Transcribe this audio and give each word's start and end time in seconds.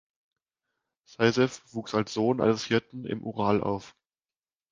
Saizew 1.05 1.59
wuchs 1.73 1.93
als 1.93 2.15
Sohn 2.15 2.41
eines 2.41 2.65
Hirten 2.65 3.05
im 3.05 3.23
Ural 3.23 3.61
auf. 3.61 3.95